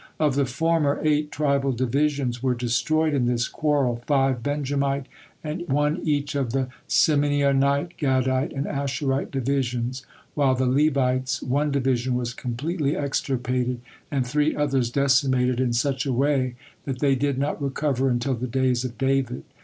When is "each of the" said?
6.03-6.69